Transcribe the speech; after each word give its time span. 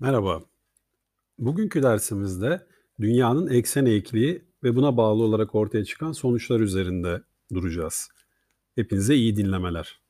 Merhaba. 0.00 0.44
Bugünkü 1.38 1.82
dersimizde 1.82 2.66
dünyanın 3.00 3.48
eksen 3.48 3.86
eğikliği 3.86 4.44
ve 4.64 4.76
buna 4.76 4.96
bağlı 4.96 5.22
olarak 5.22 5.54
ortaya 5.54 5.84
çıkan 5.84 6.12
sonuçlar 6.12 6.60
üzerinde 6.60 7.22
duracağız. 7.54 8.08
Hepinize 8.74 9.14
iyi 9.14 9.36
dinlemeler. 9.36 10.00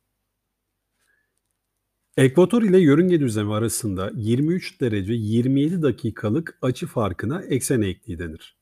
Ekvator 2.16 2.62
ile 2.62 2.78
yörünge 2.78 3.20
düzlemi 3.20 3.54
arasında 3.54 4.10
23 4.14 4.80
derece 4.80 5.12
27 5.12 5.82
dakikalık 5.82 6.58
açı 6.62 6.86
farkına 6.86 7.42
eksen 7.42 7.80
eğikliği 7.82 8.18
denir. 8.18 8.56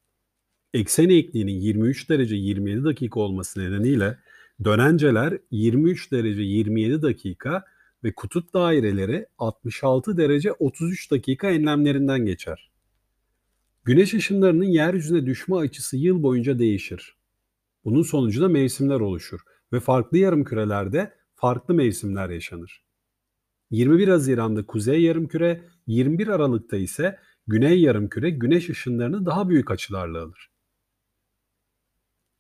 Eksen 0.75 1.09
eğikliğinin 1.09 1.61
23 1.61 2.11
derece 2.11 2.37
27 2.37 2.85
dakika 2.85 3.21
olması 3.21 3.61
nedeniyle 3.61 4.19
dönenceler 4.65 5.39
23 5.51 6.13
derece 6.13 6.43
27 6.43 7.03
dakika 7.03 7.65
ve 8.05 8.15
kutup 8.15 8.55
daireleri 8.55 9.27
66 9.39 10.17
derece 10.17 10.53
33 10.53 11.11
dakika 11.11 11.51
enlemlerinden 11.51 12.27
geçer. 12.27 12.71
Güneş 13.85 14.15
ışınlarının 14.15 14.65
yeryüzüne 14.65 15.27
düşme 15.27 15.57
açısı 15.57 15.97
yıl 15.97 16.23
boyunca 16.23 16.59
değişir. 16.59 17.17
Bunun 17.85 18.03
sonucunda 18.03 18.49
mevsimler 18.49 19.01
oluşur 19.01 19.41
ve 19.73 19.81
farklı 19.81 20.19
yarımkürelerde 20.19 21.15
farklı 21.35 21.75
mevsimler 21.75 22.31
yaşanır. 22.31 22.85
21 23.71 24.09
Haziran'da 24.09 24.67
kuzey 24.67 25.03
yarımküre, 25.03 25.65
21 25.87 26.29
Aralık'ta 26.29 26.77
ise 26.77 27.19
güney 27.47 27.81
yarımküre 27.81 28.31
güneş 28.31 28.71
ışınlarını 28.71 29.27
daha 29.27 29.49
büyük 29.49 29.71
açılarla 29.71 30.23
alır. 30.23 30.51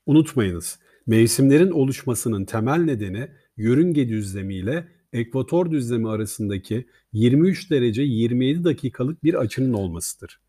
Unutmayınız, 0.06 0.78
mevsimlerin 1.06 1.70
oluşmasının 1.70 2.44
temel 2.44 2.80
nedeni 2.80 3.30
yörünge 3.56 4.08
düzlemi 4.08 4.54
ile 4.54 4.88
ekvator 5.14 5.70
düzlemi 5.70 6.08
arasındaki 6.08 6.86
23 7.12 7.70
derece 7.70 8.02
27 8.02 8.64
dakikalık 8.64 9.24
bir 9.24 9.34
açının 9.34 9.72
olmasıdır. 9.72 10.40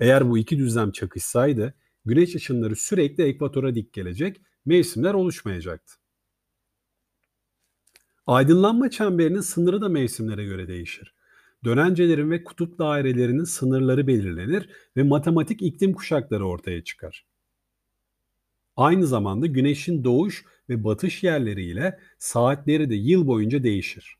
Eğer 0.00 0.30
bu 0.30 0.38
iki 0.38 0.58
düzlem 0.58 0.90
çakışsaydı 0.90 1.74
güneş 2.04 2.34
ışınları 2.34 2.76
sürekli 2.76 3.24
ekvatora 3.24 3.74
dik 3.74 3.92
gelecek, 3.92 4.40
mevsimler 4.64 5.14
oluşmayacaktı. 5.14 5.94
Aydınlanma 8.26 8.90
çemberinin 8.90 9.40
sınırı 9.40 9.80
da 9.80 9.88
mevsimlere 9.88 10.44
göre 10.44 10.68
değişir. 10.68 11.14
Dönencelerin 11.64 12.30
ve 12.30 12.44
kutup 12.44 12.78
dairelerinin 12.78 13.44
sınırları 13.44 14.06
belirlenir 14.06 14.70
ve 14.96 15.02
matematik 15.02 15.62
iklim 15.62 15.92
kuşakları 15.92 16.46
ortaya 16.46 16.84
çıkar. 16.84 17.31
Aynı 18.82 19.06
zamanda 19.06 19.46
güneşin 19.46 20.04
doğuş 20.04 20.44
ve 20.68 20.84
batış 20.84 21.22
yerleri 21.22 21.64
ile 21.64 22.00
saatleri 22.18 22.90
de 22.90 22.94
yıl 22.94 23.26
boyunca 23.26 23.62
değişir. 23.62 24.16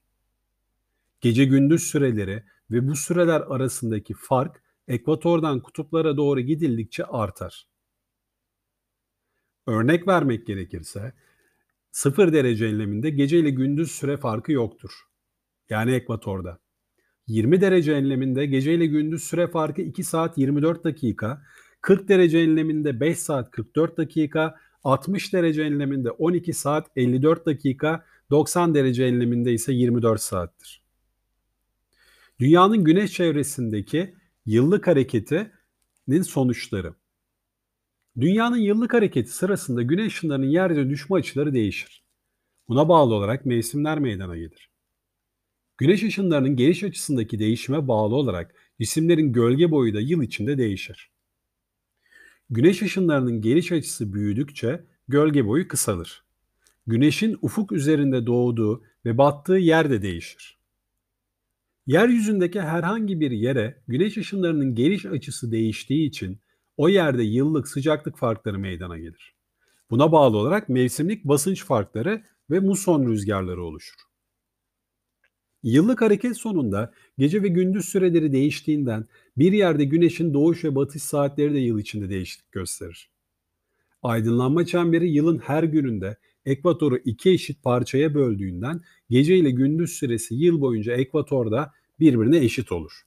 Gece 1.20 1.44
gündüz 1.44 1.82
süreleri 1.82 2.42
ve 2.70 2.88
bu 2.88 2.96
süreler 2.96 3.40
arasındaki 3.40 4.14
fark 4.14 4.62
ekvatordan 4.88 5.60
kutuplara 5.60 6.16
doğru 6.16 6.40
gidildikçe 6.40 7.04
artar. 7.04 7.66
Örnek 9.66 10.08
vermek 10.08 10.46
gerekirse 10.46 11.12
0 11.92 12.32
derece 12.32 12.66
enleminde 12.66 13.10
gece 13.10 13.38
ile 13.38 13.50
gündüz 13.50 13.90
süre 13.90 14.16
farkı 14.16 14.52
yoktur. 14.52 14.92
Yani 15.70 15.92
ekvatorda. 15.92 16.58
20 17.26 17.60
derece 17.60 17.92
enleminde 17.92 18.46
gece 18.46 18.74
ile 18.74 18.86
gündüz 18.86 19.24
süre 19.24 19.46
farkı 19.46 19.82
2 19.82 20.04
saat 20.04 20.38
24 20.38 20.84
dakika, 20.84 21.42
40 21.82 22.08
derece 22.08 22.38
enleminde 22.38 23.00
5 23.00 23.18
saat 23.18 23.50
44 23.50 23.96
dakika, 23.96 24.56
60 24.84 25.32
derece 25.32 25.62
enleminde 25.62 26.10
12 26.10 26.52
saat 26.52 26.86
54 26.96 27.46
dakika, 27.46 28.04
90 28.30 28.74
derece 28.74 29.04
enleminde 29.04 29.52
ise 29.52 29.72
24 29.72 30.20
saattir. 30.20 30.82
Dünyanın 32.40 32.84
güneş 32.84 33.12
çevresindeki 33.12 34.14
yıllık 34.46 34.86
hareketinin 34.86 36.22
sonuçları. 36.22 36.94
Dünyanın 38.20 38.56
yıllık 38.56 38.94
hareketi 38.94 39.30
sırasında 39.30 39.82
güneş 39.82 40.06
ışınlarının 40.06 40.46
yeryüzüne 40.46 40.90
düşme 40.90 41.16
açıları 41.16 41.54
değişir. 41.54 42.04
Buna 42.68 42.88
bağlı 42.88 43.14
olarak 43.14 43.46
mevsimler 43.46 43.98
meydana 43.98 44.36
gelir. 44.36 44.70
Güneş 45.78 46.02
ışınlarının 46.02 46.56
geliş 46.56 46.84
açısındaki 46.84 47.38
değişime 47.38 47.88
bağlı 47.88 48.14
olarak 48.14 48.54
cisimlerin 48.80 49.32
gölge 49.32 49.70
boyu 49.70 49.94
da 49.94 50.00
yıl 50.00 50.22
içinde 50.22 50.58
değişir. 50.58 51.11
Güneş 52.52 52.82
ışınlarının 52.82 53.40
geliş 53.40 53.72
açısı 53.72 54.12
büyüdükçe 54.12 54.84
gölge 55.08 55.46
boyu 55.46 55.68
kısalır. 55.68 56.24
Güneşin 56.86 57.38
ufuk 57.42 57.72
üzerinde 57.72 58.26
doğduğu 58.26 58.84
ve 59.04 59.18
battığı 59.18 59.56
yer 59.56 59.90
de 59.90 60.02
değişir. 60.02 60.58
Yeryüzündeki 61.86 62.60
herhangi 62.60 63.20
bir 63.20 63.30
yere 63.30 63.82
güneş 63.88 64.16
ışınlarının 64.16 64.74
geliş 64.74 65.06
açısı 65.06 65.52
değiştiği 65.52 66.08
için 66.08 66.38
o 66.76 66.88
yerde 66.88 67.22
yıllık 67.22 67.68
sıcaklık 67.68 68.18
farkları 68.18 68.58
meydana 68.58 68.98
gelir. 68.98 69.34
Buna 69.90 70.12
bağlı 70.12 70.36
olarak 70.36 70.68
mevsimlik 70.68 71.24
basınç 71.24 71.64
farkları 71.64 72.22
ve 72.50 72.60
muson 72.60 73.06
rüzgarları 73.06 73.64
oluşur. 73.64 73.96
Yıllık 75.62 76.02
hareket 76.02 76.36
sonunda 76.36 76.92
gece 77.18 77.42
ve 77.42 77.48
gündüz 77.48 77.84
süreleri 77.84 78.32
değiştiğinden 78.32 79.06
bir 79.36 79.52
yerde 79.52 79.84
güneşin 79.84 80.34
doğuş 80.34 80.64
ve 80.64 80.74
batış 80.74 81.02
saatleri 81.02 81.54
de 81.54 81.58
yıl 81.58 81.78
içinde 81.78 82.10
değişiklik 82.10 82.52
gösterir. 82.52 83.10
Aydınlanma 84.02 84.66
çemberi 84.66 85.10
yılın 85.10 85.38
her 85.38 85.62
gününde 85.62 86.16
ekvatoru 86.46 86.96
iki 86.96 87.30
eşit 87.30 87.62
parçaya 87.62 88.14
böldüğünden 88.14 88.80
gece 89.10 89.36
ile 89.36 89.50
gündüz 89.50 89.92
süresi 89.92 90.34
yıl 90.34 90.60
boyunca 90.60 90.92
ekvatorda 90.92 91.72
birbirine 92.00 92.38
eşit 92.38 92.72
olur. 92.72 93.02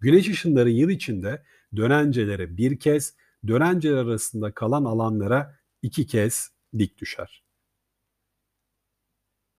Güneş 0.00 0.28
ışınları 0.28 0.70
yıl 0.70 0.90
içinde 0.90 1.42
dönencelere 1.76 2.56
bir 2.56 2.78
kez, 2.78 3.14
dönenceler 3.46 3.96
arasında 3.96 4.52
kalan 4.52 4.84
alanlara 4.84 5.58
iki 5.82 6.06
kez 6.06 6.50
dik 6.78 6.98
düşer. 6.98 7.45